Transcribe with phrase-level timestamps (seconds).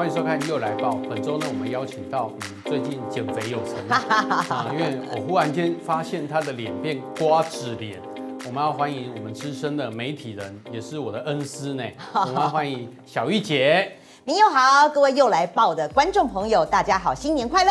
[0.00, 0.92] 欢迎收看《又来报》。
[1.10, 8.00] 本周呢，我们邀请到嗯，最近减肥有成啊，因为我忽然间发现他的脸变瓜子脸。
[8.46, 11.84] 我们要欢迎我们资深的媒体人，也是我的恩师呢。
[12.16, 13.92] 我们要欢迎小玉姐。
[14.24, 17.70] 您又好，各位又来报的观众朋友，大家好，新年快乐。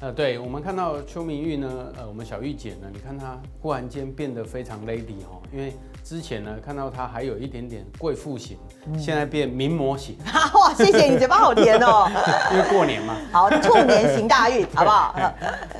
[0.00, 5.72] 呃，对，我们看到邱明玉呢，呃，我们小玉姐呢，你看她忽然间变得非常 lady 哦，因为。
[6.04, 10.18] 之前呢，看到她还有一点点贵妇型，嗯、现在变名模型。
[10.54, 12.06] 哇，谢谢你，嘴巴好甜哦。
[12.52, 13.16] 因为过年嘛。
[13.32, 15.16] 好，兔年行大运， 好不好？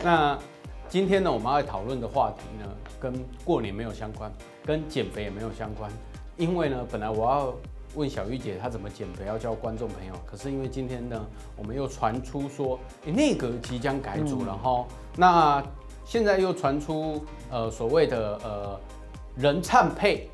[0.02, 0.36] 那
[0.88, 2.66] 今天呢，我们要讨论的话题呢，
[2.98, 3.12] 跟
[3.44, 4.32] 过年没有相关，
[4.64, 5.90] 跟减肥也没有相关。
[6.38, 7.54] 因为呢，本来我要
[7.94, 10.14] 问小玉姐她怎么减肥，要教观众朋友。
[10.24, 11.22] 可是因为今天呢，
[11.54, 14.86] 我们又传出说，欸、内阁即将改组了哈。
[14.88, 15.62] 嗯、那
[16.06, 18.80] 现在又传出呃所谓的呃。
[19.36, 20.28] 人灿配，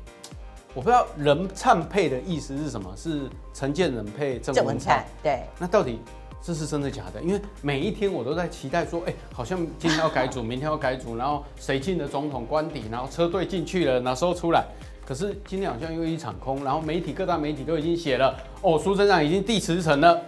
[0.73, 2.93] 我不知道人灿配的意思是什么？
[2.95, 5.03] 是陈建仁配郑文灿？
[5.23, 5.43] 对。
[5.57, 5.99] 那到底
[6.41, 7.21] 这是真的假的？
[7.21, 14.63] 因为每一天我都在期待说，哎、欸，好像今天要改组，明天要改组，然后谁进了总统官邸，然后车队进去了，哪时候出来？
[15.03, 20.21] 可是今天好像又一场空，然后媒体各大媒体都已经写了，哦，苏贞昌已经递辞呈了。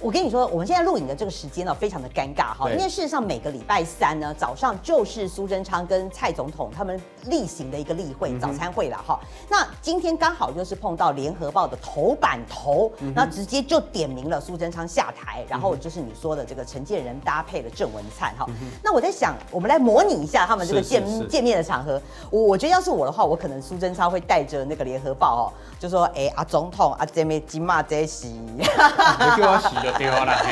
[0.00, 9.18] 我跟你说，我们现在录影的这个时间呢，非常的尴尬哈，因为事实上每个礼拜三呢早上就是苏贞昌跟蔡总统他们例行的一个例会早餐会了哈。
[9.48, 18.46] 那今天刚好就是碰到联合报的头版头，那直接就点名了苏贞昌下台，然后就是你说的这个陈建仁搭配了郑文灿哈。
[18.82, 22.00] 那我在想，我们来模拟一下他们这个见见面的场合。
[22.30, 28.64] 我我觉得要是我的话，我可能苏贞昌会带着那个联合报哦，就说哎啊总统啊这边金马这是，你
[29.36, 29.92] 给我洗的。
[29.98, 30.42] 对啦，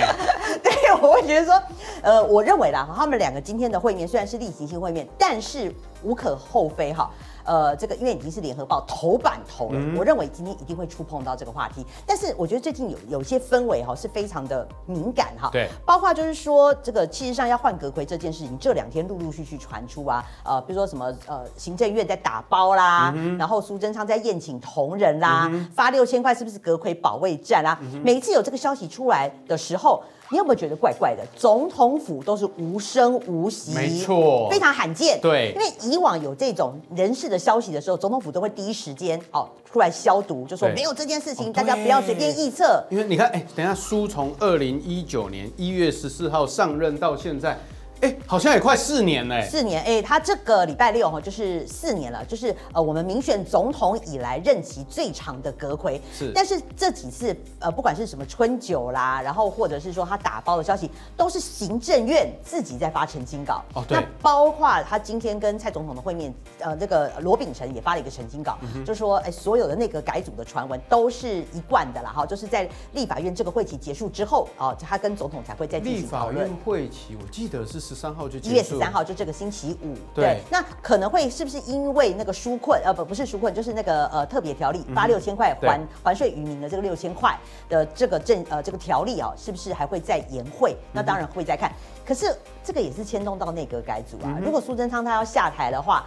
[0.91, 1.63] 对，我会觉得说，
[2.03, 7.11] 呃，我认为啦，他们两个今天的会面虽然是例行性会面，但是无可厚非哈。
[7.43, 11.85] 呃，这个因为已经是联合报头版头了，嗯、我认为今天一定会触碰到这个话题。
[12.07, 27.77] 但是我觉得最近有有些氛围哈是非常的敏感哈，对，包括就是说这个其实上要换阁揆这件事情，这两天陆陆续续传出啊，呃，比如说什么呃行政院在打包啦，嗯、然后苏贞昌在宴请同仁啦，嗯、发六千块是不是阁揆保卫战啊？
[27.81, 30.03] 嗯、每一次有这个消息出来的时候。
[30.31, 31.27] 你有没有觉得怪怪的？
[31.35, 35.21] 总统府都是无声无息，没错，非常罕见。
[35.21, 42.85] 对，因为以往有这种人事的消息的时候，总统府都会第一时间哦出来消毒，就说没有这件事情，哦、大家不要随便臆测。
[42.91, 47.59] 因为你看，哎，等一下，书从二零一九年一月十四号上任到现在。
[48.03, 49.43] 哎、欸，好像也快四年了。
[49.43, 56.01] 四年，哎、欸，他这个礼拜六哈，就是四年了，就是呃，我们民选总统以来任期最长的阁魁。
[56.17, 63.65] 是，但是这几次呃，不管是什么春酒啦，然后或者是说他打包的消息，都是行政院自己在发澄清稿。
[63.75, 63.99] 哦，对。
[63.99, 76.37] 那包括他今天跟蔡总统的会面，呃，这个罗秉成也发了一个澄清稿，就说，哎、欸，所有的内阁改组的传闻都是一贯的啦，哈，就是在立法院这个会期结束之后，哦，他跟总统才会再进行讨论。
[76.37, 77.81] 立法院会期，我记得是。
[77.81, 87.39] 十三号就一月十三号就这个星期五，对，对，那可能会是不是因为那个纾困呃不不是纾困，就是那个呃特别条例发六千块还还税于民的这个六千块
[87.69, 90.77] 的这个政呃这个条例啊，是不是还会再延会？
[90.93, 91.73] 那当然会再看，
[92.05, 94.39] 可是这个也是牵动到内阁改组啊。
[94.43, 96.05] 如果苏贞昌他要下台的话，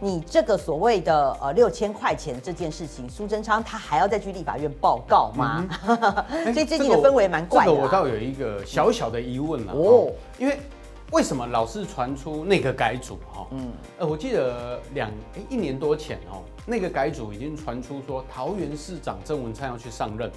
[0.00, 5.66] 你这个所谓的呃六千块钱这件事情，苏贞昌他还要再去立法院报告吗？
[6.52, 7.70] 所以最近的氛围蛮怪的。
[7.70, 10.58] 这个我倒有一个小小的疑问了哦，因为。
[11.12, 13.18] 为什么老是传出内阁改组？
[13.32, 20.30] 哈，嗯，呃，我记得两欸一年多前哦，内阁改组已经传出说桃园市长郑文灿要去上任，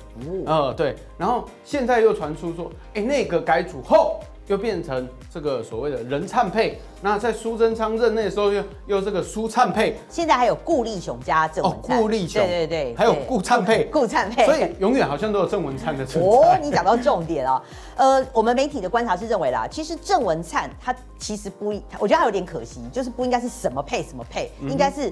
[0.46, 4.22] 哦，呃，对，然后现在又传出说，哎，内阁改组后。
[4.48, 16.30] 又变成这个所谓的人灿配，那在苏贞昌任内的时候又又这个苏灿配，现在还有顾立雄加郑文顾立雄，对对对，还有顾灿配，顾灿配，所以永远好像都有郑文灿的存在。
[16.30, 17.62] 哦，你讲到重点啊，
[17.96, 25.12] 呃，我们媒体的观察是认为啦，其实郑文灿他其实不，我觉得他有点可惜，就是不应该是什么配什么配，嗯、应该是。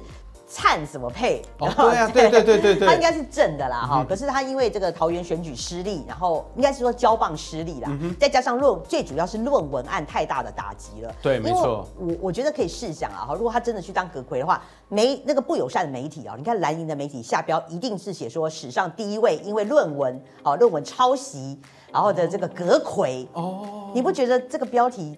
[0.51, 1.43] 灿怎么配？
[1.59, 4.03] 哦，对啊，对对对对对，他应该是正的啦哈。
[4.09, 11.15] 可是他因为这个桃园选举失利，然后应该是说交棒失利啦，再加上论最主要是论文案太大的打击了。
[11.21, 11.87] 对，没错。
[11.99, 21.59] 我我觉得可以试想啊哈，如果他真的去当阁揆的话，媒那个不友善的媒体啊，你看蓝营的媒体下标一定是写说史上第一位因为论文啊论文抄袭
[21.91, 25.15] 然后的这个阁揆哦，你不觉得这个标题？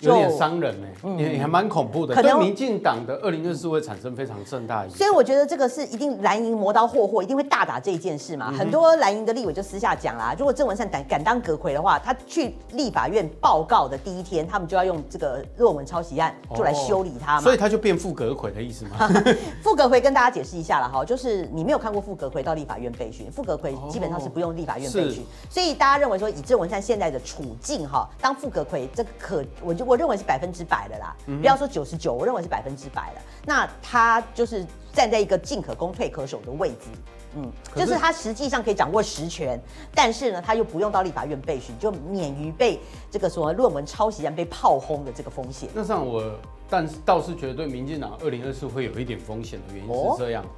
[0.00, 0.86] 有点伤人呢，
[1.18, 4.98] 也也还蛮恐怖的，可能民进党的二零二四会产生非常盛大影响。
[4.98, 8.48] 所以我觉得这个是一定蓝营磨刀霍霍，一定会大打这一件事嘛。
[8.50, 17.40] 嗯、很多蓝营的立委就私下讲啦，如果郑文灿敢敢当阁魁的话，他去立法院报告的第一天，他们就要用这个论文抄袭案就来修理他嘛。
[17.40, 19.08] 所以他就变副阁魁的意思吗？
[19.62, 25.20] 副阁魁跟大家解释一下了哈，就是你没有看过副阁魁到立法院备询，副阁魁基本上是不用立法院备询，是
[25.52, 33.20] 所以大家认为说以郑文灿现在的处境哈，当副阁魁这个可，我就我认为是百分之百的啦，嗯、不要说九十九，我认为是百分之百的。
[33.44, 36.86] 那他就是站在一个进可攻退可守的位置，
[37.34, 39.60] 嗯，是就是他实际上可以掌握实权，
[39.92, 42.78] 但是呢，他又不用到立法院备询，就免于被
[43.10, 45.68] 这个什么论文抄袭案被炮轰的这个风险。
[45.74, 46.22] 那像我，
[46.68, 50.44] 但是倒是觉得对民进党二零二四会有一点风险的原因是这样。
[50.44, 50.48] 哦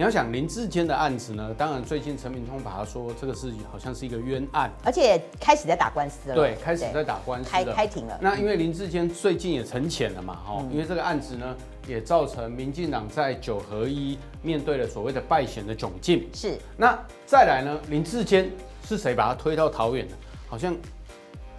[0.00, 6.34] 你要想林志坚的案子呢，当然最近陈明通把他说这个事情好像是一个冤案，而且开始在打官司了。
[6.34, 8.18] 对，开始在打官司了，开开庭了。
[8.18, 11.54] 那因为林志坚最近也沉潜了嘛，哈、嗯，因为这个案子呢，
[11.86, 16.26] 也造成民进党在九合一面对了所谓的败选的窘境。
[16.32, 16.56] 是。
[16.78, 18.50] 那再来呢，林志坚
[18.88, 20.14] 是谁把他推到桃园的？
[20.48, 20.74] 好像。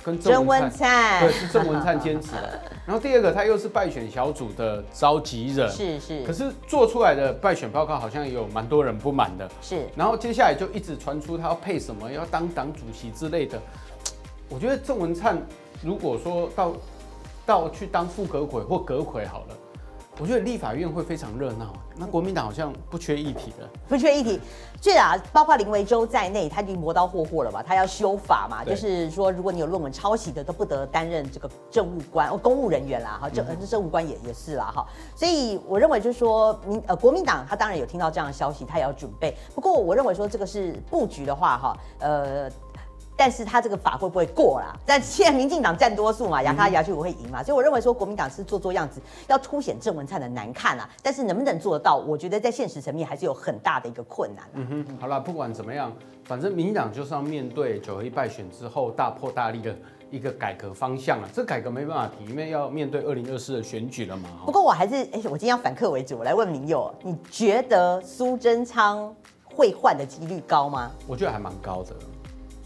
[0.04, 2.60] 跟郑文灿，对，是郑文灿坚持的。
[2.86, 6.24] 然后第二个，他又是败选小组的召集人，是是。
[6.24, 9.88] 可是做出来的败选报告好像也有蛮多人不满的，是。
[9.96, 13.62] 然后接下来就一直传出他要配什么，要当党主席之类的。
[14.50, 15.38] 我觉得郑文灿
[15.82, 16.74] 如果说到
[17.46, 19.56] 到去当副阁魁或阁魁好了。
[20.20, 24.40] 我觉得立法院会非常热闹，那国民党好像不缺议题的，不缺议题。
[24.80, 27.64] 这啊，包括林维洲在内，他已经磨刀霍霍了吧？
[27.66, 34.86] 他要修法嘛，就是说，如果你有论文抄袭的，都不得担任这个政务官哦，公务人员啦，哈，政这政务官也也是啦，哈。
[35.16, 39.36] 所以我认为就是说，民呃国民党他当然有听到这样的消息，他也要准备。
[39.56, 42.52] 不过我认为说这个是布局的话，哈，呃。
[43.22, 44.76] 但是他这个法会不会过啦？
[44.84, 50.90] 但现在民进党占多数嘛，牙卡牙去我会赢嘛，所以我认为说国民党是做做样子，要凸显郑文灿的难看啊。
[51.04, 51.98] 但是能不能做得到？
[51.98, 54.44] 我觉得在现实层面还是有很大的一个困难。
[54.54, 55.94] 嗯哼，好了，不管怎么样，
[56.26, 59.78] 反正民进党就是要面对九合一败选之后大破大立的
[60.10, 61.30] 一个改革方向了。
[61.32, 64.30] 这改革没办法提，因为要面对二零二四的选举了嘛。
[64.48, 69.16] 不过我还是，哎，我今天要反客为主，我来问明佑，你觉得苏贞昌
[69.46, 70.90] 会换的几率高吗？
[71.08, 71.96] 我觉得还蛮高的。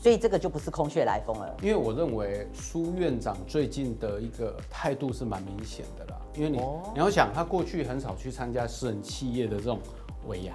[0.06, 6.22] 所以这个就不是空穴来风了，因为我认为苏院长最近的一个态度是蛮明显的啦。
[6.36, 9.80] 因为你、哦、你要想，他过去很少去参加私人企业的这种
[10.28, 10.54] 尾牙，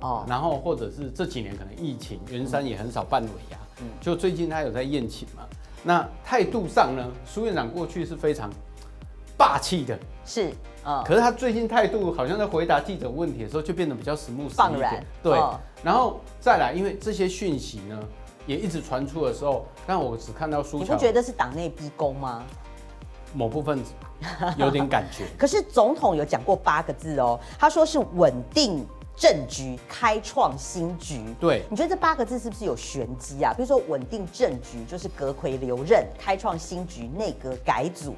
[0.00, 5.46] 哦，然后或者是这几年可能疫情，圆山也很少办尾牙，嗯，就最近他有在宴请嘛。
[5.84, 8.50] 那态度上呢，苏院长过去是非常
[9.36, 10.50] 霸气的，是，
[10.84, 17.96] 哦、可是他最近态度好像在回答记者问题的时候就变得比较 smooth 放软，对，哦、然后再来，因为这些讯息呢。
[18.48, 20.78] 也一直传出的时候，但我只看到苏。
[20.78, 22.42] 你不觉得是党内逼宫吗？
[23.32, 23.78] 某部分
[24.58, 25.26] 有点感觉。
[25.38, 28.84] 可是总统有讲过八个字哦，他说是稳定
[29.14, 31.22] 政局，开创新局。
[31.38, 33.52] 对，你觉得这八个字是不是有玄机啊？
[33.54, 38.16] 比如说稳定政局，就是阁揆留任；开创新局，内阁改组。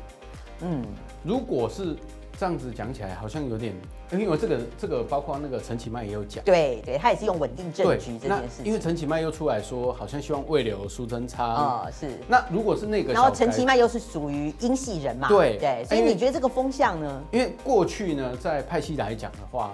[0.61, 0.83] 嗯，
[1.23, 1.97] 如果是。
[2.39, 3.75] 这样子讲起来好像有点，
[4.13, 8.63] 因为这个这个包括那个陈其迈也有讲，对对，他也是用稳定政局这件事。
[8.65, 11.49] 因为陈其迈又出来说，好像希望魏留苏贞昌。
[11.55, 12.19] 哦，是。
[12.27, 15.29] 那如果是那个，然后陈其迈又是属于英系人嘛？
[15.29, 17.23] 对对，所以你觉得这个风向呢？
[17.31, 19.73] 因为过去呢，在派系来讲的话，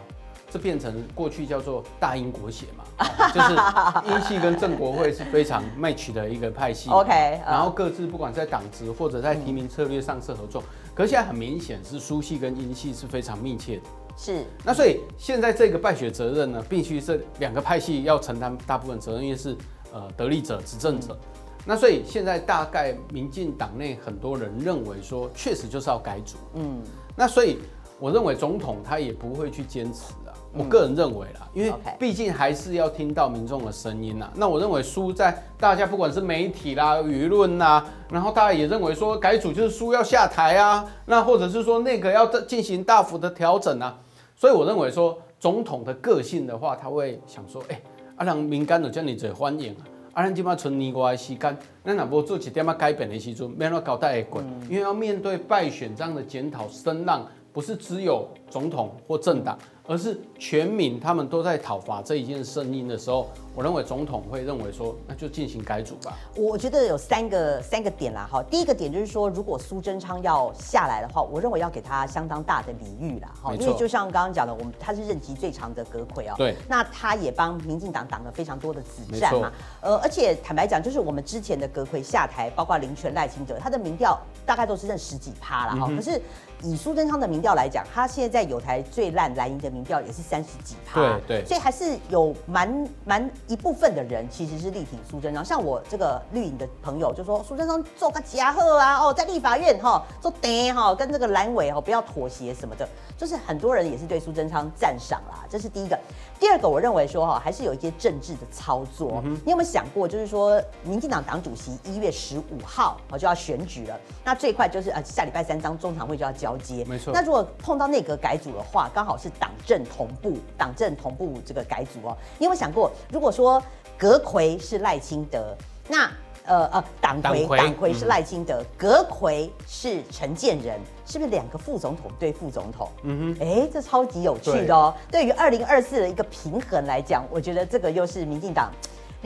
[0.50, 2.84] 这变成过去叫做大英国血嘛，
[3.34, 6.88] 就是英系跟正国会是非常 match 的一个派系。
[6.92, 10.62] OK，然后各自不管在党职或者在提名策略上是合作。
[10.94, 13.82] 可是现在很明显是苏系跟英系是非常密切的，
[14.16, 14.44] 是。
[14.64, 19.56] 那所以现在这个败血责任呢，必须是两个派系要承担大部分责任，因为是
[19.92, 21.08] 呃得利者执政者。
[21.12, 26.36] 嗯、那所以现在大概民进党内很多人认为说，确实就是要改组。
[26.54, 26.82] 嗯。
[27.14, 27.58] 那所以
[27.98, 30.32] 我认为总统他也不会去坚持啊。
[30.58, 34.30] 我个人认为啦，因为毕竟还是要听到民众的声音呐。
[34.34, 43.98] 那我认为输在大家不管是媒体啦、舆论呐，然后大家也认为说改组就是输要下台啊，那或者是说那个要进行大幅的调整啊。
[44.38, 47.80] 所以我认为说总统的个性的话，他会想说，哎，
[48.16, 49.80] 阿让民间的这样子欢迎啊，
[50.12, 58.28] 阿兰今嘛存年外的时间，那哪不做一点嘛改变的时阵，免得搞大一滚，因为要面对败选这样的检讨声浪，不是只有。
[58.48, 59.58] 总统或政党。
[59.88, 66.18] 而是全民他们都在讨伐这一件声音的时候，我认为总统会认为说，那就进行改组吧。
[66.34, 86.20] 我觉得有三个三个点啦，哈，第一个点就是说，如果苏贞昌要下来的话，我认为要给他相当大的礼遇啦，哈，因为就像刚刚讲的，我们他是任期最长的阁揆哦，对，那他也帮民进党挡了非常多的子弹嘛，呃，而且坦白讲，就是我们之前的阁揆下台，包括林权赖清德，他的民调大概都是认十几趴啦，哈、嗯，可是。
[86.62, 95.44] 以苏贞昌的民调来讲，他现在在友台最烂蓝营的民调也是三十几趴，对对，所以还是有蛮蛮一部分的人其实是力挺苏贞昌。
[95.44, 105.98] 像我这个绿营的朋友就说，苏贞昌做个假贺啊，哦，在立法院哈做顶哈，跟这个蓝委哦不要妥协什么的，就是很多人也是对苏贞昌赞赏啦，这是第一个。
[106.40, 109.22] 第二个，我认为说哈还是有一些政治的操作。
[109.24, 116.45] 嗯、你有没有想过，就是说民进党党主席一月十五号哦就要选举了，那最快就是呃下礼拜三当中常会就要交。
[116.46, 117.12] 交接，没错。
[117.12, 122.16] 那如果碰到内阁改组的话，刚好是党政同步，党政同步这个改组哦。
[122.38, 123.60] 你有没有想过，如果说
[123.98, 125.56] 阁魁是赖清德，
[125.88, 126.08] 那
[126.44, 132.88] 呃呃党魁党魁是赖清德，阁揆是陈建仁，是不是两个副总统对副总统？
[133.02, 134.94] 嗯哼，哎，这超级有趣的哦。
[135.10, 138.70] 对，对于二零二四的一个平衡来讲，我觉得这个又是民进党。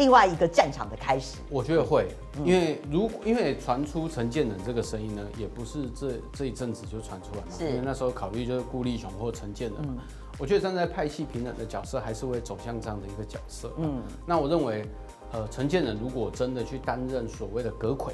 [0.00, 2.08] 另外一个战场的开始，我觉得会，
[2.42, 10.02] 因为如因为传出陈建仁这个声音呢，也不是这这一阵子就传出来嘛，因为那时候考虑就是顾立雄或陈建仁嘛，
[10.38, 13.70] 我觉得站在派系平等的角色，还是会走向这样的一个角色。
[13.76, 14.86] 嗯，那我认为，
[15.32, 18.12] 呃，陈建仁如果真的去担任所谓的阁揆。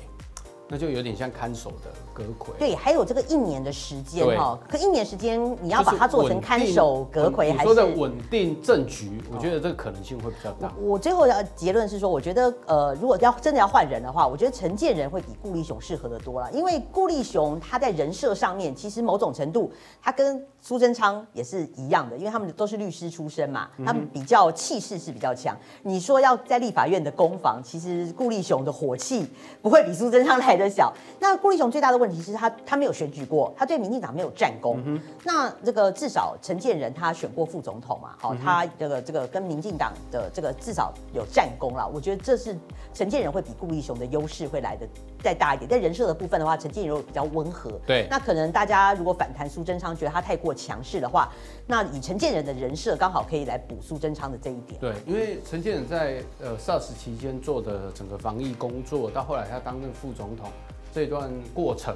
[0.69, 9.23] 那就有点像看守的阁魁，对，还有这个一年的时间哈，可一年时间你要把它做成看守阁魁，还是说的稳定政局？
[9.33, 10.73] 我觉得这个可能性会比较大。
[10.81, 19.71] 我最后的结论是说，我觉得呃，如果要真的要换人的话，我觉得陈建仁会比顾立雄适合的多了，因为顾立雄他在人设上面，其实某种程度
[20.03, 25.57] 他跟苏贞昌也是一样的，因为他们都是律师出身嘛，他们比较气势是比较强。
[25.85, 29.31] 你说要在立法院的攻防，其实顾立雄的火气
[29.63, 34.83] 不会比苏贞昌来的小，那顾立雄最大的问题是他他没有选举过，他对民进党没有战功。
[34.85, 41.89] 嗯、那这个至少陈建仁他选过副总统嘛，好、嗯，他这个这个跟民进党的这个至少有战功了。
[41.95, 42.59] 我觉得这是
[42.93, 44.85] 陈建仁会比顾立雄的优势会来的
[45.23, 45.71] 再大一点。
[45.71, 47.71] 在人设的部分的话，陈建仁比较温和。
[47.87, 51.29] 对，那可能大家如果反弹苏贞昌，觉得他太过强势的话，
[51.67, 54.81] 那以陈建仁的人设刚好可以来补苏贞昌的这一点。
[54.81, 60.49] 对，因为陈建仁在呃 SARS 期间做的整个防疫工作，到后来他担任副总统。
[60.95, 61.95] 这段过程，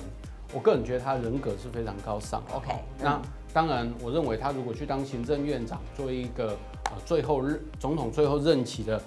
[0.52, 2.42] 我个人觉得他人格是非常高尚。
[2.54, 3.18] OK，那
[3.50, 6.48] 当然，我认为他如果去当行政院长，做一个
[6.84, 9.00] 呃最后任总统最后任期的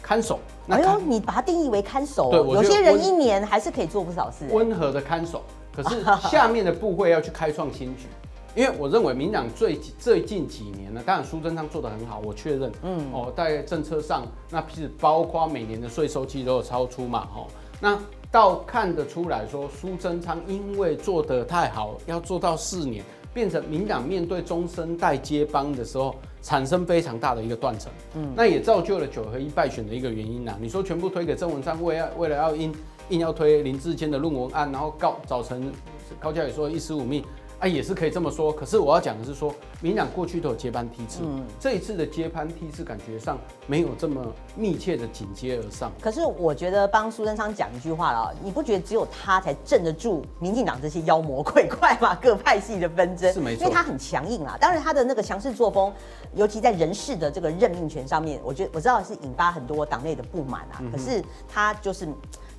[0.00, 4.46] 看守，那哎呦，你把它定义为看守，对，有些人一年还是可以做不少事。
[4.52, 5.42] 温和的看守，
[5.74, 6.00] 可是
[6.30, 8.06] 下面的部会要去开创新局，
[8.54, 17.46] 因为我认为民党最最近几年呢，当然苏贞昌做得很好，我确认，嗯，哦，在政策上，那其实包括每年的税收其实都有超出嘛，哦，
[17.80, 17.98] 那。
[18.32, 23.04] 倒看得出来说，苏贞昌因为做得太好，要做到四年，
[23.34, 27.90] 变成民党面对中生代接班的时候，产生非常大的一个断层。
[28.14, 30.56] 嗯，那也造就了九合一败选的一个原因呐。
[30.60, 32.72] 你说全部推给郑文灿，为了为了要硬
[33.08, 35.72] 硬要推林志坚的论文案，然后告早晨
[36.20, 37.24] 高嘉瑜说一尸五命。
[37.60, 38.50] 啊，也是可以这么说。
[38.50, 44.24] 可是我要讲的是说，民党过去都有接班梯次，嗯，这一次的接班梯次感觉上没有这么
[44.56, 45.92] 密切的紧接而上。
[46.00, 52.14] 可是我觉得帮苏贞昌讲一句话了，你不觉得只有他才镇得住民进党这些妖魔鬼怪吗？
[52.20, 54.56] 各派系的纷争是没错，因为他很强硬啊。
[54.58, 55.92] 当然他的那个强势作风，
[56.34, 60.90] 尤其在人事的这个任命权上面，我觉得我知道是引发很多党内的不满啊，嗯。
[60.90, 62.08] 可是他就是。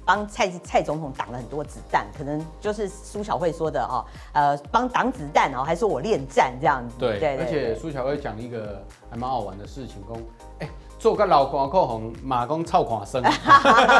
[0.06, 6.96] 帮蔡蔡总统挡了很多子弹，可能就是苏小慧说的哦，呃，帮挡子弹哦，还说我恋战这样子。
[6.98, 10.18] 对，对对对，而且苏小慧讲一个还蛮好玩的事情，说，
[10.60, 13.24] 哎，做个老广口红，马公操垮生。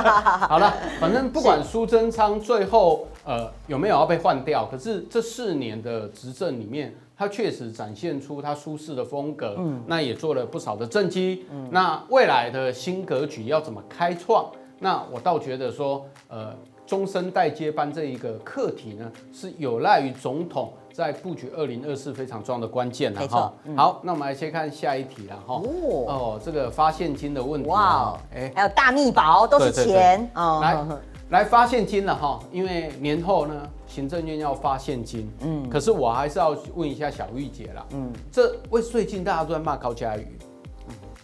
[0.50, 14.52] 好了，反正不管苏贞昌最后呃有没有要被换掉，可是这四年的执政里面，他确实展现出他舒适的风格，嗯，那也做了不少的政绩，嗯，那未来的新格局要怎么开创？
[14.84, 16.52] 那我倒觉得说，呃，
[16.88, 23.54] 终身代接班这一个课题呢，是有赖于总统在布局二零二四非常重要的关键了哈。
[23.78, 25.62] 好，那我们来先看下一题了哈。
[25.64, 27.70] 哦，哦，这个发现金的问题。
[27.70, 30.28] 哇，哎，还有大密宝都是钱。
[30.34, 30.86] 哦，来
[31.42, 35.32] 来发现金了哈，因为年后呢，行政院要发现金。
[35.42, 35.70] 嗯。
[35.70, 37.86] 可是我还是要问一下小玉姐啦。
[37.92, 38.12] 嗯。
[38.32, 40.40] 这为最近大家都在骂高嘉瑜，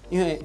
[0.10, 0.40] 因为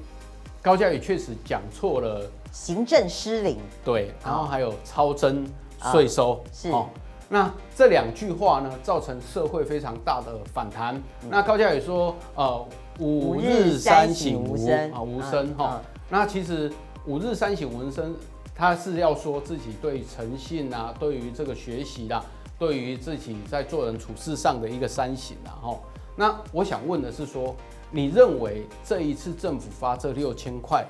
[0.62, 2.23] 高嘉瑜确实讲错了。
[2.52, 5.44] 行政失灵，对，然后还有超征
[5.90, 6.88] 税收，是哦。
[7.28, 10.94] 那这两句话呢，造成社会非常大的反弹。
[11.23, 12.64] 嗯、那高嘉也说，呃，
[12.99, 15.80] 五日三省吾身啊，吾身哈。
[16.11, 16.71] 那其实
[17.06, 18.14] 五日三省吾身，
[18.54, 22.23] 他是要说自己对于诚信啊，对于这个学习啦，
[22.59, 25.80] 对于自己在做人处事上的一个三省啊，哈。
[26.14, 27.56] 那我想问的是说，
[27.90, 30.87] 你认为这一次政府发这六千块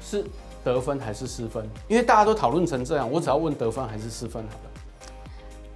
[0.00, 0.24] 是
[0.64, 1.64] 得分还是失分？
[1.88, 4.71] 因为大家都讨论成这样，我只要问得分还是失分好了。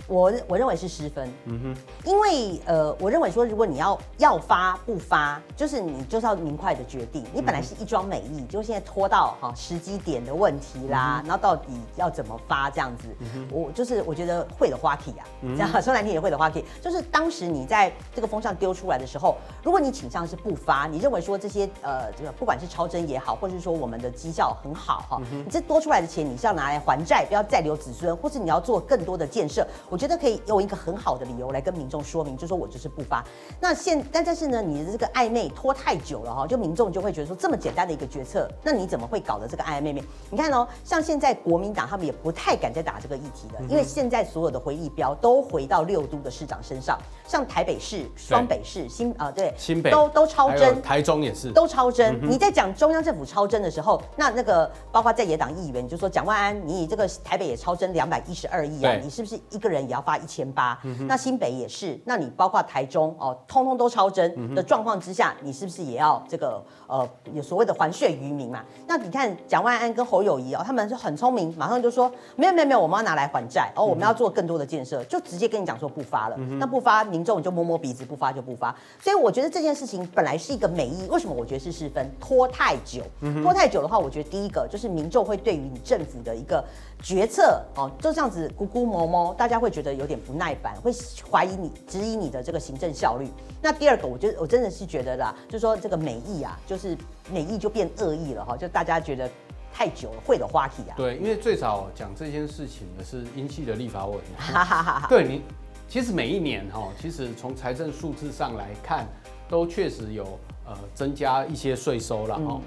[0.09, 7.25] 我我认为是失分，嗯哼，因为呃，我认为说，如果你要要发不发，就是你就是要明快的决定。
[7.33, 13.09] 你本来是一桩美意，就现在拖到哈时机点的问题啦，然后到底要怎么发这样子，
[13.51, 29.67] 我就是我觉得会的花题啊，这样说难听也会的花题，就是当时你在这个风向丢出来的时候，如果你倾向是不发，你认为说这些呃这个不管是超征也好，或者是说我们的绩效很好哈，你这多出来的钱你是要拿来还债，不要再留子孙，或是你要做更多的建设。
[29.89, 33.25] 我觉得可以用一个很好的理由来跟民众说明，就说我就是不发。
[33.61, 40.03] 那现但但是呢，你的这个暧昧拖太久了哈，就民众就会觉得说这么简单的一个决策，那你怎么会搞得这个暧暧昧昧？
[40.31, 52.19] 你看哦，像现在国民党他们也不太敢再打这个议题了，因为现在所有的回力标都回到六都的市长身上，像台北市、双北市、新啊对，新北都都超真，台中也是都超真。
[52.23, 60.27] 你在讲中央政府超真的时候，那那个包括在野党议员，你就说蒋万安，你这个台北也超真两百一十二亿啊，你是不是一个人也要发一？
[60.27, 60.77] 千八，
[61.07, 68.65] 那新北也是，那你包括台中哦，通通都超征的状况之下，你是不是也要这个呃有所谓的还税于民嘛？
[68.89, 76.37] 那你看蒋万安跟侯友谊哦，他们是很聪明，马上就说没有没有没有，我们要拿来还债哦，我们要做更多的建设，就直接跟你讲说不发了。
[76.59, 78.75] 那不发，民众就摸摸鼻子，不发就不发。
[79.01, 82.05] 所以我觉得这件事情本来是一个美意，为什么我觉得是失分？
[82.21, 83.01] 拖太久，
[83.45, 86.65] 拖太久的话，我觉得第一个就是民众会对于你政府的一个
[87.03, 90.17] 决策哦，就这样子咕咕摸摸，大家会觉得有点。
[90.27, 90.91] 不耐烦，会
[91.31, 93.29] 怀疑你、质疑你的这个行政效率。
[93.63, 96.99] 那第二个，我觉得我真的是觉得啦，就是说这个美意啊，就是
[97.31, 99.31] 美意就变恶意了哈，就大家觉得
[99.73, 100.97] 太久了，会的话题啊。
[100.97, 105.07] 对，因为最早讲这件事情的是英系的立法委员。
[105.09, 105.43] 对你，
[105.87, 109.07] 其实每一年哈，其实从财政数字上来看，
[109.49, 110.25] 都确实有
[110.65, 112.43] 呃增加一些税收了哈。
[112.49, 112.63] 嗯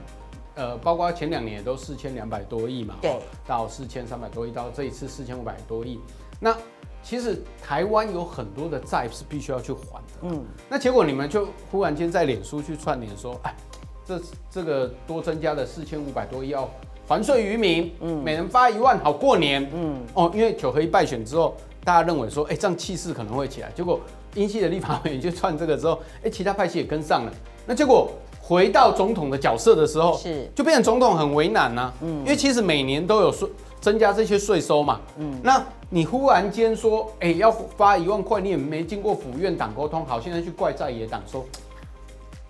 [0.60, 6.02] 呃，包括前两年也都四千两百多亿嘛，对，到四千三百多亿，到这一次四千五百多亿。
[6.38, 6.54] 那
[7.02, 13.56] 其实台湾有很多的债是必须要去还的，嗯，那结果你们就忽然间在脸书去串联说，哎，
[14.06, 16.70] 这这个多增加的四千五百多亿要
[17.08, 24.02] 还税于民，嗯，每人发一万好过年，嗯，哦，因为九合一败选之后，大家认为说，哎，这样气势可能会起来，结果
[24.36, 27.34] 英系的立法委员就串这个之后，哎，其他派系也跟上了，
[27.66, 28.12] 那结果。
[28.50, 30.50] 回到总统的角色的时候，是。
[30.56, 33.48] 就变成总统很为难呐、啊，嗯，因为其实每年都有税
[33.80, 41.46] 增加这些税收嘛，嗯，那你忽然间说，哎、欸，要发一万块，你也没经过府院党沟通，好，现在去怪在野党说，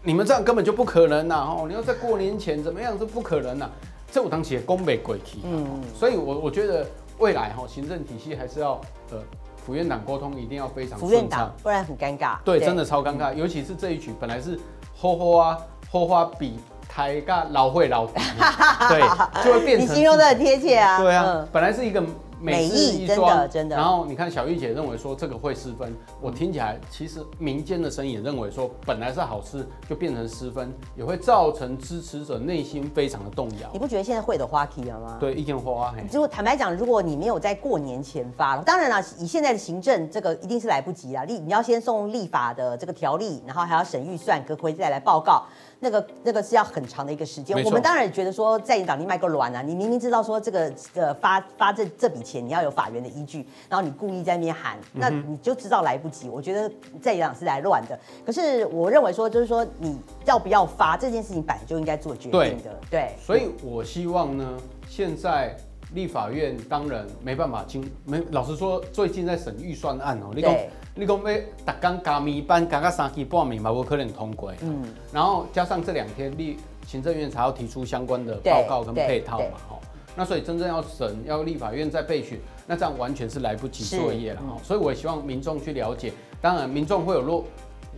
[0.01, 3.69] 你们这样根本就不可能呐，哦，你要在过年前怎么样是不可能呐，
[4.09, 8.79] 这我当时也恭北鬼气，嗯，所以我我觉得未来哈行政体系还是要
[9.12, 9.17] 呃
[9.65, 12.65] 府院党沟通一定要非常顺畅，府院党不然很尴尬，对，对。
[12.65, 14.57] 真的超尴尬，尤其是这一局本来是
[14.95, 15.57] 吼吼啊。
[15.91, 18.06] 后花比台个老会老
[18.89, 19.88] 对，就会变成。
[19.88, 21.02] 你形容的很贴切啊。
[21.02, 22.04] 对啊，本来是一个。
[22.41, 33.69] 美意真的真的，然后你看小玉姐认为说这个会失分，我听起来其实民间的声音也认为说本来是好事，就变成失分，也会造成支持者内心非常的动摇。
[33.73, 35.17] 你不觉得现在会的花题了吗？
[35.19, 35.93] 对，一天花。
[36.10, 41.25] 如果坦白讲，如果你没有在过年前发了，当然了，以现在的行政这个一定是来不及了。
[41.25, 45.43] 立你要先送立法的这个条例，然后还要审预算，隔回再来报告，
[45.79, 47.55] 那个那个是要很长的一个时间。
[47.63, 52.39] 我们当然也觉得说在野党你卖个卵啊，你明明知道说这个呃发发这这笔钱。
[52.39, 56.29] 你要有法源的依据，然后你故意在那边喊，那你就知道来不及。
[56.29, 57.99] 我觉得在野党是来乱的。
[58.25, 62.79] 可是我认为说，就是说你要不要发这件事情，本来就应该做决定的。
[62.89, 65.55] 对，对所以我希望呢，现在
[65.93, 74.54] 立法院当然没办法经没，老实说，最近在审预算案哦，你讲对你讲要打刚加米班加个三期半年嘛，我可能通过。
[74.62, 79.80] 嗯，然后加上这两天立行政院才要提出相关的报告跟配套嘛，哈。
[80.15, 84.47] 那所以真正要审，要立法院再备询，那这样完全是来不及作业了哈。
[84.52, 87.45] 嗯、所以我也希望民众去了解，当然民众会有落，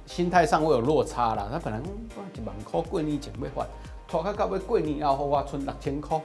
[0.05, 1.49] 心态上会有落差啦。
[1.51, 3.65] 他本来嗯，一万块过年前要发，
[4.07, 6.21] 拖到到尾过年后我存六千块。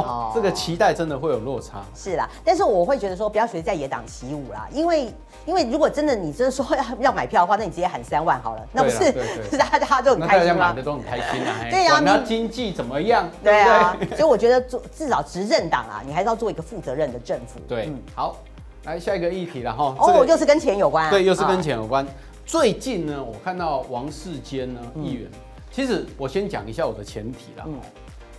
[0.00, 1.82] 哦，这个期待真的会有落差。
[1.94, 5.12] 是啦，但是我会觉得说，不要随在野党起舞啦，因为
[5.46, 9.12] 因为如果真的你真的说要要买票的话，那你直接喊三万好了，那不是
[9.56, 10.54] 大家都很开心吗？
[10.54, 11.54] 大家买的都很开心啊。
[11.70, 13.28] 对呀，那经济怎么样？
[13.42, 17.60] 对啊，所以我觉得做至少执政党啊，你还是要做一个负责任的政府。
[17.68, 18.36] 对，好，
[18.84, 19.94] 来下一个议题了哈。
[19.98, 21.10] 哦，这个、又是跟钱有关、啊。
[21.10, 22.04] 对，又是跟钱有关。
[22.04, 22.08] 哦、
[22.46, 25.38] 最近呢，我看到王世坚呢议员，嗯、
[25.70, 27.64] 其实我先讲一下我的前提啦。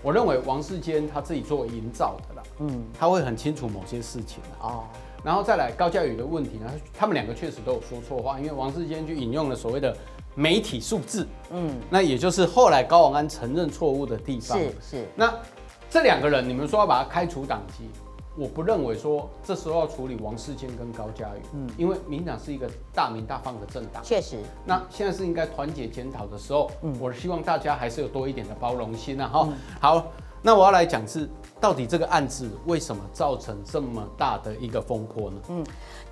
[0.05, 0.07] 嗯。
[0.07, 4.83] 我认为王世坚他自己做营造的啦，嗯，他会很清楚某些事情哦。
[5.23, 9.97] 然后再来高嘉宇的问题呢，他们两个确实都有说错话，因为王世坚去引用了所谓的
[10.35, 14.55] 媒体数字，嗯，那也就是后来高王安承认错误的地方。
[14.59, 15.07] 是是。
[15.15, 15.33] 那
[15.89, 17.89] 这两个人，你们说要把他开除党籍？
[18.37, 24.37] 我不认为说这时候要处理王世坚跟高嘉瑜，嗯，因为民党是一个大名大放的政党，确实。
[24.65, 29.57] 那现在是应该团结检讨的时候，嗯，我希望大家还是有多一点的包容心啊，哈、嗯。
[29.79, 30.07] 好，
[30.41, 31.29] 那我要来讲是。
[31.61, 35.37] 到底这个案子为什么造成这么大的一个风波呢？
[35.47, 35.65] 嗯，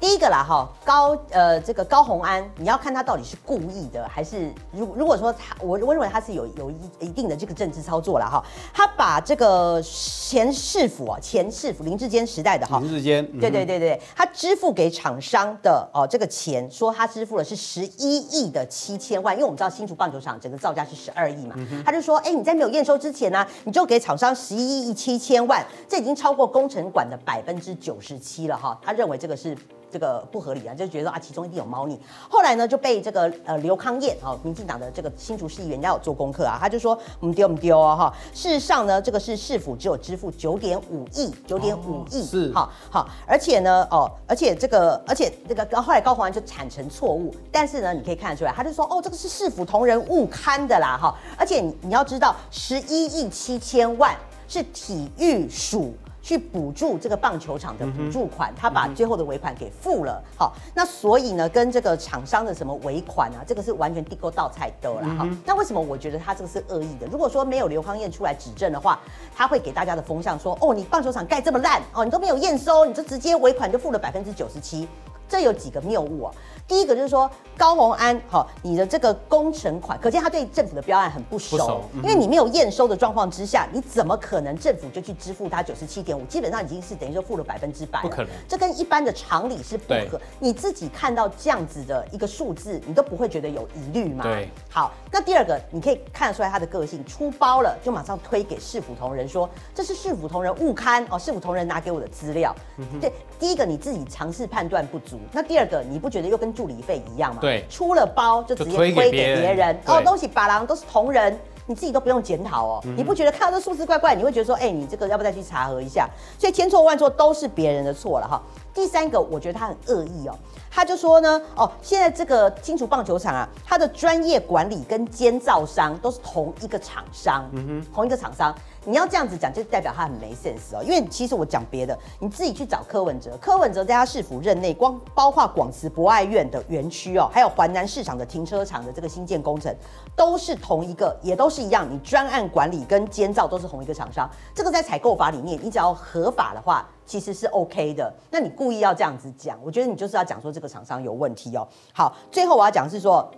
[0.04, 25.48] 第一个啦哈，高呃这个高红安，你要看他到底是故意的还是如如果说他我我认为他是有有一一定的这个政治操作了哈，他把这个前市府啊前市府林志坚时代的哈林志坚，对对对对，他支付给厂商的哦这个钱，说他支付了是十一亿的七千万，因为我们知道新竹棒球场整个造价是十二亿嘛，他就说哎你在没有验收之前呢，你就给厂商十一亿七千。
[25.48, 29.58] 万，这已经超过工程馆的百分之九十七了哈，他认为这个是
[29.94, 32.00] 这个不合理啊，就觉得啊其中一定有猫腻。
[32.28, 38.14] 后来呢就被这个呃刘康燕哦，民进党的这个新竹市议员，人家有做功课啊，他就说我们丢我们丢啊哈。
[38.34, 54.16] 事实上呢，这个是市府只有支付九点五亿，九点五亿是好好，而且呢哦，而且这个而且这个后来高虹安就产生错误，但是呢你可以看得出来，他就说哦这个是市府同仁误刊的啦哈，而且你你要知道十一亿七千万。
[54.46, 60.24] 是体育署去补助这个棒球场的补助款，他把最后的尾款给付了。
[60.38, 65.30] 好，那所以呢，跟这个厂商的什么尾款啊，这个是完全地沟倒菜兜了哈。
[65.46, 67.06] 那为什么我觉得他这个是恶意的？
[67.12, 68.98] 如果说没有刘康燕出来指证的话，
[69.36, 74.88] 他会给大家的风向说，哦，你棒球场盖这么烂，哦，你都没有验收，你就直接尾款就付了百分之九十七。
[75.34, 76.32] 这有几个谬误啊？
[76.68, 86.24] 第一个就是说高虹安，好，你的这个工程款，可见他对政府的标案很不熟，不熟嗯、因为你没有验收的状况之下，你怎么可能政府就去支付他九十七点五？
[86.26, 88.28] 基本上已经是等于说付了百分之百，不可能。
[88.48, 90.22] 这跟一般的常理是不合。
[90.38, 94.24] 你自己看到这样子的一个数字，你都不会觉得有疑虑吗？
[94.24, 94.48] 对。
[94.70, 102.56] 好，那第二个你可以看得出来他的个性，出包了就马上推给市府同仁说这是市府同仁误刊哦，市府同仁拿给我的资料。
[102.78, 106.04] 嗯、对，第一个你自己尝试判断不足，那第二个你。
[106.04, 107.40] 不觉得又跟助理费一样吗？
[107.40, 112.82] 对，出了包就直接推给别人，哦，东西把郎都是同仁，你自己都不用检讨哦。
[112.84, 114.14] 嗯、你不觉得看到这数字怪怪？
[114.14, 116.10] 你会觉得说，哎、欸，你这个要不再去查核一下？
[116.38, 118.44] 所以千错万错都是别人的错了哈。
[118.74, 120.38] 第三个，我觉得他很恶意哦，
[120.70, 128.54] 他就说呢，哦，现在这个新竹棒球场啊，它的专业管理跟监造商都是同一个厂商，嗯哼，同一个厂商。
[128.86, 130.84] 你要这样子讲，就代表他很没 sense 哦。
[130.84, 139.74] 因为其实我讲别的，你自己去找柯文哲，柯文哲在他市府任内，光包括广慈博爱院的园区哦，还有环南市场的停车场的这个新建工程，
[140.16, 141.88] 都是同一个，也都是一样。
[141.90, 148.14] 你专案管理跟监造都是同一个厂商，这个在采购法里面，你只要合法的话，其实是 OK 的。
[148.30, 151.66] 那你故意要这样子讲，我觉得你就是要讲说这个厂商有问题哦。
[151.94, 153.32] 好，最后我要讲是说，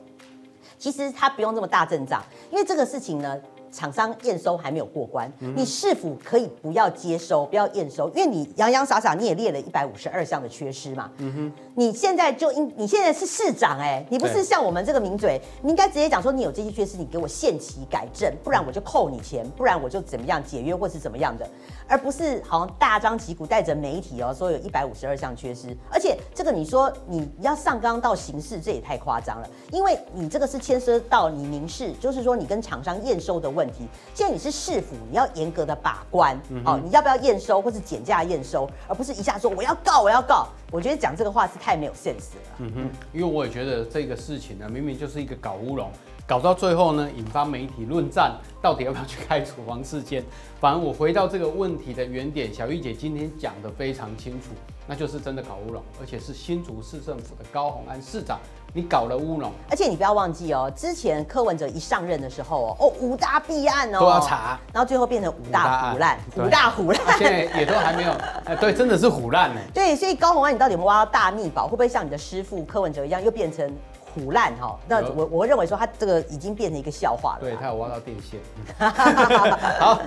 [0.79, 3.39] 其实他不用这么大阵仗，因为这个事情呢。
[3.75, 11.11] 厂商验收还没有过关，你是否可以不要接收，不要验收，因为你洋洋洒洒你也列了一百五十二项的缺失嘛。
[11.17, 21.45] 嗯哼，你现在就应，你现在是市长哎、你不是像我们这个名嘴，你应该直接讲说你有这些缺失，你给我限期改正，不然我就扣你钱，不然我就怎么样解约或是怎么样的，
[21.85, 33.64] 而不是好像大张旗鼓带着媒体哦说有一百五十二项缺失，而且这个你说你要上纲到刑事，这也太夸张了，因为你这个是牵涉到你民事，就是说你跟厂商验收的问。
[33.65, 40.47] 问题，现在你是市府，你要严格的把关，嗯、哦，你要不要验收或是减价验收，而不是一下说我要告我要告。
[40.71, 42.55] 我觉得讲这个话是太没有 sense 了。
[42.59, 45.89] 嗯哼，因为我也觉得这个事情呢，明明就是一个搞乌龙，
[46.27, 50.23] 搞到最后呢，引发媒体论战，到底要不要去开除王世坚？
[50.59, 54.47] 反而我回到这个问题的原点，小玉姐今天讲得非常清楚，
[54.87, 58.39] 那就是真的搞乌龙，而且是新竹市政府的高虹安市长。
[58.73, 68.11] 你搞了乌龙，而且你不要忘记哦，之前柯文哲一上任的时候哦，哦五大弊案哦都要查，然后最后变成五大虎烂，五大虎烂，现在也都还没有，
[68.45, 69.61] 哎，对，真的是虎烂呢。
[69.73, 71.65] 对，所以高虹安，你到底有没有挖到大秘宝？
[71.65, 73.71] 会不会像你的师傅柯文哲一样，又变成
[74.17, 74.77] 唬烂哈？
[74.87, 77.39] 那我我会认为说它这个已经变成一个笑话了。
[77.41, 78.39] 对，他有挖到电线。
[79.79, 79.99] 好，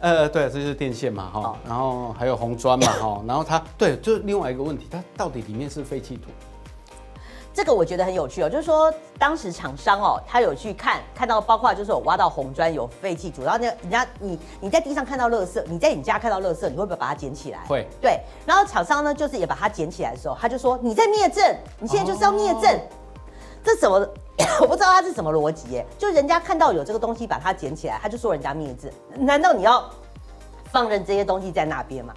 [0.00, 6.30] 呃，对，这就是电线嘛哈，然后还有红砖嘛哈，然后它对，就是另外一个问题，它到底里面是废弃土？
[7.54, 17.60] 这个我觉得很有趣哦，就是说当时厂商哦，他有去看看到，包括就是有挖到红砖有废弃土，然后那人家你你在地上看到垃圾，你在你家看到垃圾，你会不会把它捡起来？
[17.68, 17.86] 会。
[18.00, 21.44] 对，然后厂商呢，就是也把它捡起来的时候，他就说你在灭证，
[21.78, 22.80] 你现在就是要灭证，哦、
[23.64, 24.06] 这怎么
[24.60, 25.86] 我不知道他是什么逻辑耶？
[25.98, 29.88] 就人家看到有这个东西，把它捡起来，他就说人家灭字，难道你要
[30.70, 32.12] 放任这些东西在那边吗？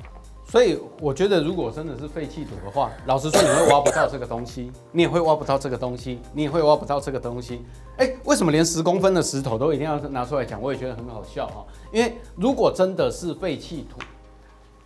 [0.47, 7.65] 所以我觉得，如果真的是废弃土的话， 老实说，你会挖不到这个东西，你也会挖不到这个东西，你也会挖不到这个东西。
[7.97, 10.61] 哎，为什么连十公分的石头都一定要拿出来讲？
[10.61, 11.65] 我也觉得很好笑哈。
[11.91, 13.97] 因为如果真的是废弃土，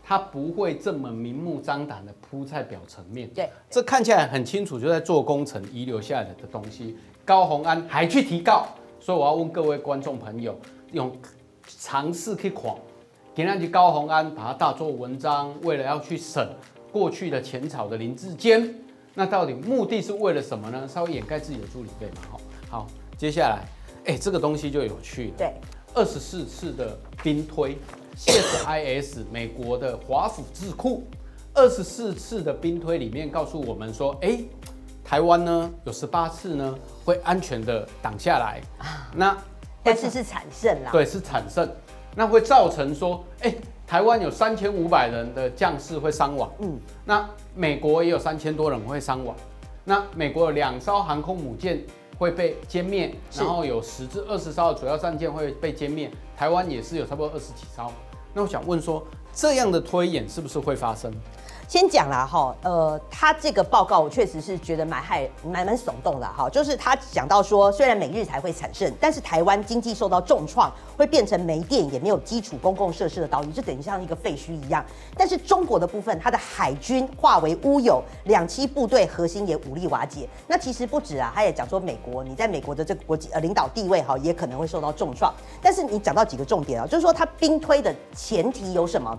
[0.10, 3.30] 它不会这么明目张胆的铺在表层面。
[3.30, 6.98] 对，这看起来很清楚，就在做工程遗留下来的东西。
[7.24, 8.65] 高虹安还去提告，
[9.00, 10.60] 所以我要问各位观众朋友，
[10.93, 11.15] 用
[11.78, 12.76] 尝试去狂。
[13.36, 16.56] 田南局高虹安把它大做文章，为了要去审
[16.91, 18.74] 过去的前朝的林志坚，
[19.13, 20.88] 那到底目的是为了什么呢？
[20.88, 22.22] 稍微掩盖自己的助理费嘛。
[22.32, 23.63] 好，好，接下来，
[24.06, 25.34] 哎、欸，这个东西就有趣了。
[25.38, 25.54] 对，
[25.93, 27.78] 二十四次的兵推
[28.20, 31.04] ，CSIS 美国的华府智库，
[31.54, 34.50] 二十四次的兵推里面告诉我们说，哎、欸，
[35.04, 38.62] 台湾呢有十八次呢会安全的挡下来，
[39.16, 39.38] 那
[39.82, 40.92] 但是是惨胜啦。
[40.92, 41.68] 对，是惨胜。
[42.16, 49.34] 那会造成说，哎、欸，台湾有三千五百人的将士会伤亡，嗯，那美国也有三千多人会伤亡，
[49.86, 51.82] 那美国有两艘航空母舰
[52.18, 57.90] 会被歼灭，然后有十至二十艘的主要战舰会被歼灭，台湾也是有差不多二十几艘。
[58.39, 61.13] 那我想问说，这样的推演是不是会发生？
[61.70, 74.84] 先讲啦哈，呃，他这个报告我确实是觉得蛮害蛮蛮耸动的哈，就是他讲到说，虽然美日才会产生，但是台湾经济受到重创，会变成没电也没有基础公共设施的岛屿，就等于像一个废墟一样。
[75.16, 80.28] 但是中国的部分，它的海军化为乌有，两栖部队核心也武力瓦解。
[80.48, 85.32] 那其实不止啊，他也讲说美国，你在美国的这个国际呃领导地位哈，也可能会受到重创。
[85.62, 89.16] 但是你讲到几个重点啊，就是说他兵推的前提有什么？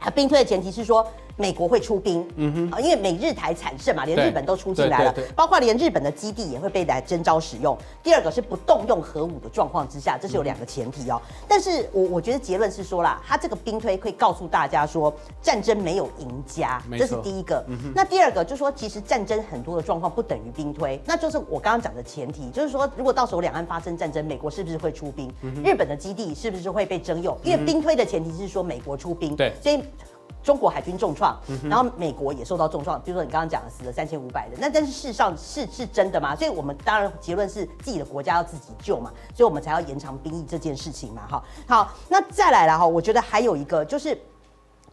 [0.00, 1.06] 他兵推的前提是说。
[1.36, 7.76] 美国会出兵，嗯哼，啊，因为美日台惨胜嘛，连日本都出进来了，包括连日本的基地也会被来征召使用。
[8.02, 11.20] 第二个是不动用核武的状况之下，这是有两个前提哦。
[11.46, 17.64] 但是我我觉得结论是说啦，他这个兵推会告诉大家说，战争没有赢家，这是第一个。
[17.94, 25.30] 那第二个就是说，其实战争很多的状况不等于兵推，那就是我刚刚讲的前提，就是说，如果到时候两岸发生战争，美国是不是会出兵？
[25.62, 27.36] 日本的基地是不是会被征用？
[27.44, 29.82] 因为兵推的前提是说美国出兵，对，所以。
[30.46, 33.02] 中国海军重创，然后美国也受到重创。
[33.02, 36.36] 比如说你刚刚讲的死了三千五百人，那但是事实上是是真的吗？
[36.36, 41.22] 所以我们当然结论是自己的国家要自己救嘛，所以我们才要延长兵役这件事情嘛。
[41.28, 44.16] 哈，好，那再来了哈，我觉得还有一个就是。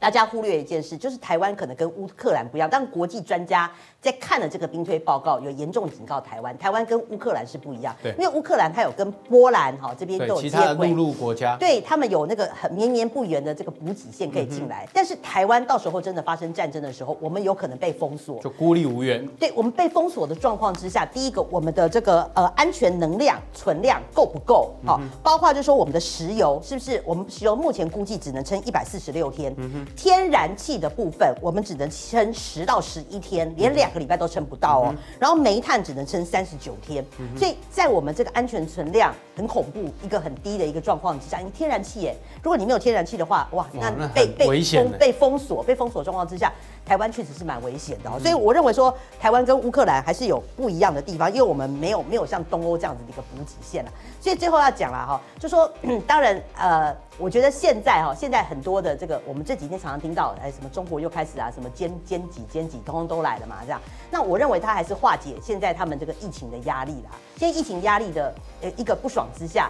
[0.04, 7.96] 大家忽略一件事，就是台湾可能跟乌克兰不一样，但国际专家在看了这个兵推报告，有严重警告台湾，台湾跟乌克兰是不一样。
[8.04, 14.84] 对，因为乌克兰它有跟波兰哈这边都有接轨，其他的陆路国家，对他们有那个很绵绵不绝的这个补给线可以进来。
[14.84, 19.26] 嗯、但是台湾到时候真的发生战争的时候，我们有可能被封锁，就孤立无援。
[19.40, 24.74] 对，我们被封锁的状况之下，第一个我们的这个呃安全能量存量够不够？
[24.86, 27.02] 好、嗯，包括就是说我们的石油是不是？
[27.06, 29.56] 我们石油目前估计只能撑一百四十六天。
[29.58, 34.96] 嗯天然气的部分，我们只能撑十到十一天，连两个礼拜都撑不到哦。
[35.20, 37.06] 然后煤炭只能撑三十九天，
[37.38, 46.52] 所以在我们这个安全存量很恐怖、一个很低的一个状况之下，因为天然气耶，如果你没有天然气的话，哇，那被被封被封锁、被封锁状况之下，
[46.86, 48.20] 台湾确实是蛮危险的哦。
[48.20, 53.92] 所以我认为说，台湾跟乌克兰还是有不一样的地方，因为我们没有没有像东欧这样子的一个补给线了。
[54.20, 55.72] 所以最后要讲了哈，就说
[56.08, 56.96] 当然呃。
[57.20, 63.82] 我觉得现在哈，现在很多的这个，我们这几天常常听到，哎，什么中国又开始啊，什么尖尖几尖几，通通都来了嘛，这样。
[64.10, 67.12] 那我认为他还是化解现在他们这个疫情的压力啦。
[67.36, 69.70] 现在疫情压力的呃一个不爽之下。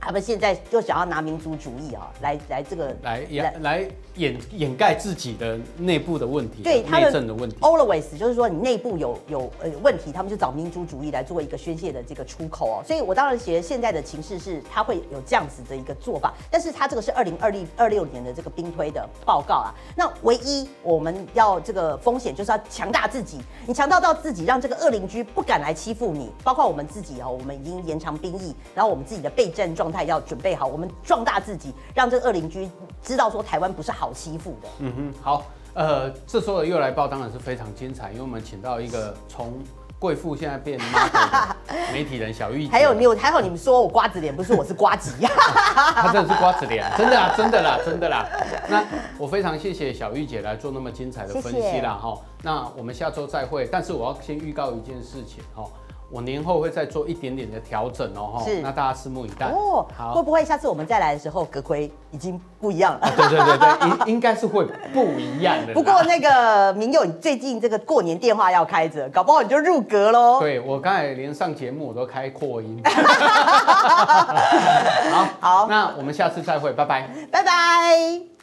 [0.00, 7.56] 他们现在就想要拿民族主义啊，来来这个来掩来掩掩盖自己的内部的问题，对内政的问题。
[7.60, 12.84] Always 就是说你内部有有呃问题，他们就找民族主义来做一个宣泄的这个出口哦。
[12.86, 19.74] 所以我当然觉得现在的情势是他会有这样子的一个做法，但是他这个是二零二零二六年的这个兵推的报告啊。
[19.96, 30.06] 那唯一我们要这个风险就是要强大自己，你强大到自己，让这个恶邻居不敢来欺负你，包括我们自己哦，我们已经延长兵役，然后我们自己的备战状态。
[30.06, 32.70] 要准备好，我们壮大自己，让这个恶邻居
[33.02, 34.68] 知道说台湾不是好欺负的。
[34.78, 35.42] 嗯哼，好，
[35.74, 39.52] 呃，这时候的又来报当然是非常精彩，因为我们请到一个从
[39.98, 40.78] 贵妇现在变
[41.92, 45.28] 媒体人小玉姐，还有你有还好你们说我瓜子脸，不是我是瓜子呀，
[45.96, 48.28] 他真的是瓜子脸，真的啦，真的啦，真的啦。
[48.68, 48.84] 那
[49.18, 52.16] 我非常谢谢小玉姐来做那么精彩的分析啦哈。
[52.44, 55.64] 那我们下周再会，但是我要先预告一件事情哈。
[56.08, 59.84] 我年后会再做一点点的调整哦，是，那大家拭目以待哦。
[59.96, 63.12] 好，会不会下次我们再来的时候，格魁已经不一样了？
[63.16, 64.64] 对对对对，应应该是会
[64.94, 65.74] 不一样的。
[65.74, 70.38] 不过那个明佑，你最近这个过年电话要开着，搞不好你就入格喽。
[70.38, 72.80] 对，我刚才连上节目我都开扩音。
[75.10, 78.35] 好，好，那我们下次再会，拜拜，拜拜。